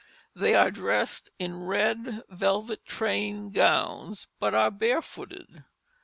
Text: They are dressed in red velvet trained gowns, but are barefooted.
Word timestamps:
They 0.33 0.55
are 0.55 0.71
dressed 0.71 1.29
in 1.37 1.59
red 1.59 2.23
velvet 2.27 2.83
trained 2.87 3.53
gowns, 3.53 4.27
but 4.39 4.55
are 4.55 4.71
barefooted. 4.71 5.63